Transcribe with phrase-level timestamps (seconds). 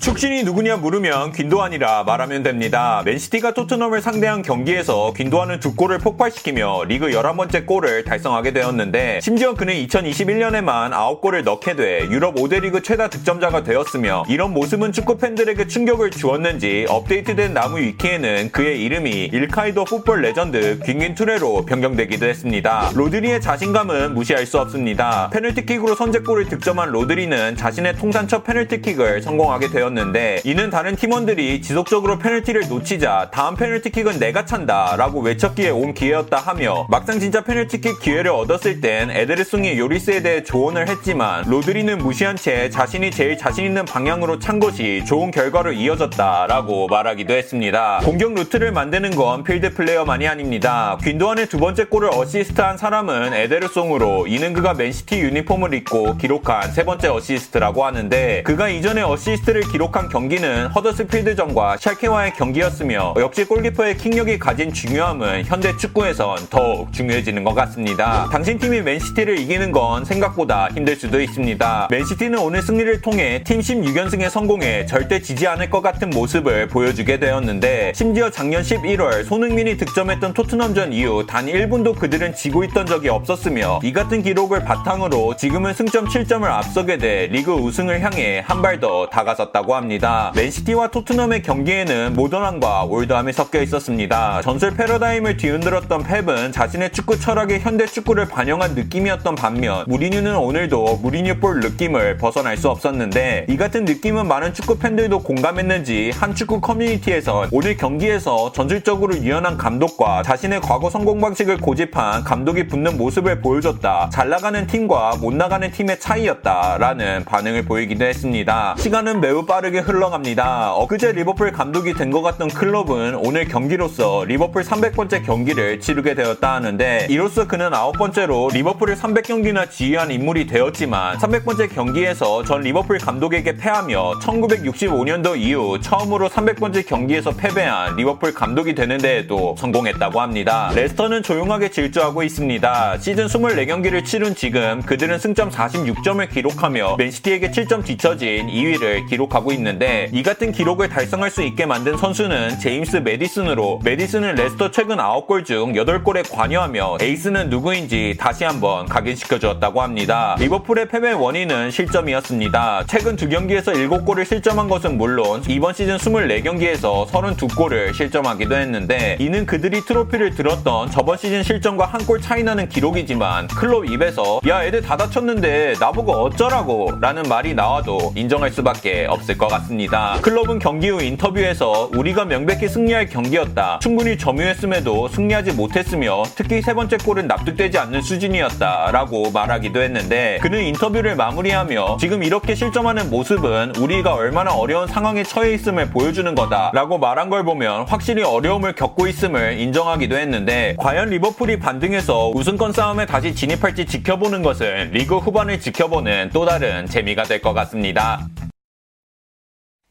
[0.00, 3.02] 축신이 누구냐 물으면 귄도안이라 말하면 됩니다.
[3.04, 9.74] 맨시티가 토트넘을 상대한 경기에서 귄도안은 두 골을 폭발시키며 리그 11번째 골을 달성하게 되었는데 심지어 그는
[9.74, 16.12] 2021년에만 9골을 넣게 돼 유럽 5대 리그 최다 득점자가 되었으며 이런 모습은 축구 팬들에게 충격을
[16.12, 22.90] 주었는지 업데이트된 나무 위키에는 그의 이름이 일카이 the football legend 귄귄 투레로 변경되기도 했습니다.
[22.94, 25.28] 로드리의 자신감은 무시할 수 없습니다.
[25.28, 29.89] 페널티킥으로 선제골을 득점한 로드리는 자신의 통산 첫 페널티킥을 성공하게 되었습니다.
[29.90, 36.38] 되었는데 이는 다른 팀원들이 지속적으로 페널티를 놓치자 다음 페널티킥은 내가 찬다 라고 외쳤기에 온 기회였다
[36.38, 42.70] 하며 막상 진짜 페널티킥 기회를 얻었을 땐 에데르송이 요리스에 대해 조언을 했지만 로드리는 무시한 채
[42.70, 48.00] 자신이 제일 자신 있는 방향으로 찬 것이 좋은 결과로 이어졌다 라고 말하기도 했습니다.
[48.04, 50.98] 공격 루트를 만드는 건 필드 플레이어만이 아닙니다.
[51.02, 57.08] 귄도안의 두 번째 골을 어시스트한 사람은 에데르송으로 이는 그가 맨시티 유니폼을 입고 기록한 세 번째
[57.08, 64.70] 어시스트라고 하는데 그가 이전에 어시스트를 기록 기록한 경기는 허더스필드전과 샬케와의 경기였으며 역시 골키퍼의 킥력이 가진
[64.70, 68.28] 중요함은 현대 축구에선 더욱 중요해지는 것 같습니다.
[68.30, 71.88] 당신 팀이 맨시티를 이기는 건 생각보다 힘들 수도 있습니다.
[71.90, 77.92] 맨시티는 오늘 승리를 통해 팀 16연승에 성공해 절대 지지 않을 것 같은 모습을 보여주게 되었는데
[77.94, 83.94] 심지어 작년 11월 손흥민이 득점했던 토트넘전 이후 단 1분도 그들은 지고 있던 적이 없었으며 이
[83.94, 89.69] 같은 기록을 바탕으로 지금은 승점 7점을 앞서게 돼 리그 우승을 향해 한 발 더 다가섰다고
[89.70, 90.32] 있다고 합니다.
[90.34, 94.42] 맨시티와 토트넘의 경기에는 모던함과 올드함이 섞여 있었습니다.
[94.42, 101.38] 전술 패러다임을 뒤흔들었던 펩은 자신의 축구 철학의 현대 축구를 반영한 느낌이었던 반면 무리뉴는 오늘도 무리뉴
[101.38, 107.48] 볼 느낌을 벗어날 수 없었는데 이 같은 느낌은 많은 축구 팬들도 공감했는지 한 축구 커뮤니티에선
[107.52, 114.10] 오늘 경기에서 전술적으로 유연한 감독과 자신의 과거 성공 방식을 고집한 감독이 붙는 모습을 보여줬다.
[114.12, 118.74] 잘 나가는 팀과 못 나가는 팀의 차이였다라는 반응을 보이기도 했습니다.
[118.78, 120.72] 시간은 매우 빠르 빠르게 흘러갑니다.
[120.74, 127.06] 엊그제 리버풀 감독이 된 것 같던 클롭은 오늘 경기로서 리버풀 300번째 경기를 치르게 되었다 하는데
[127.08, 134.14] 이로써 그는 아홉 번째로 리버풀을 300경기나 지휘한 인물이 되었지만 300번째 경기에서 전 리버풀 감독에게 패하며
[134.20, 140.72] 1965년도 이후 처음으로 300번째 경기에서 패배한 리버풀 감독이 되는 데에도 성공했다고 합니다.
[140.74, 142.98] 레스터는 조용하게 질주하고 있습니다.
[142.98, 150.08] 시즌 24경기를 치른 지금 그들은 승점 46점을 기록하며 맨시티에게 7점 뒤처진 2위를 기록하고 가고 있는데
[150.12, 155.72] 이 같은 기록을 달성할 수 있게 만든 선수는 제임스 메디슨으로 메디슨은 레스터 최근 9골 중
[155.72, 160.36] 8골에 관여하며 에이스는 누구인지 다시 한번 각인시켜 주었다고 합니다.
[160.38, 162.84] 리버풀의 패배 원인은 실점이었습니다.
[162.86, 169.80] 최근 두 경기에서 7골을 실점한 것은 물론 이번 시즌 24경기에서 32골을 실점하기도 했는데 이는 그들이
[169.84, 174.96] 트로피를 들었던 저번 시즌 실점과 한 골 차이 나는 기록이지만 클럽 입에서 야 애들 다
[174.96, 180.18] 다쳤는데 나보고 어쩌라고 라는 말이 나와도 인정할 수밖에 없을 것 같습니다.
[180.22, 183.78] 클럽은 경기 후 인터뷰에서 우리가 명백히 승리할 경기였다.
[183.82, 188.90] 충분히 점유했음에도 승리하지 못했으며 특히 세 번째 골은 납득되지 않는 수준이었다.
[188.92, 195.54] 라고 말하기도 했는데 그는 인터뷰를 마무리하며 지금 이렇게 실점하는 모습은 우리가 얼마나 어려운 상황에 처해
[195.54, 196.70] 있음을 보여주는 거다.
[196.74, 203.06] 라고 말한 걸 보면 확실히 어려움을 겪고 있음을 인정하기도 했는데 과연 리버풀이 반등해서 우승권 싸움에
[203.06, 208.26] 다시 진입할지 지켜보는 것은 리그 후반을 지켜보는 또 다른 재미가 될 것 같습니다.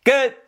[0.09, 0.39] Good.